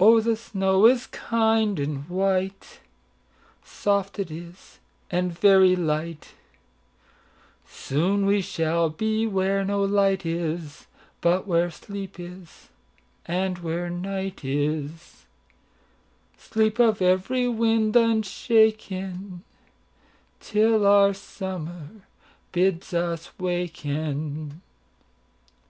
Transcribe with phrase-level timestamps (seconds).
[0.00, 6.32] Oh, the snow is kind and white,—Soft it is, and very light;
[7.64, 10.88] Soon we shall be where no light is,
[11.20, 12.70] But where sleep is,
[13.24, 19.44] and where night is,—Sleep of every wind unshaken,
[20.40, 21.86] Till our Summer
[22.50, 24.60] bids us waken."